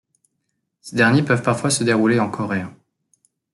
Ces 0.81 0.95
derniers 0.95 1.21
peuvent 1.21 1.43
parfois 1.43 1.69
se 1.69 1.83
dérouler 1.83 2.19
en 2.19 2.27
coréen. 2.31 2.75